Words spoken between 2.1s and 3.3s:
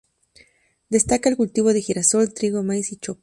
trigo, maíz y chopo.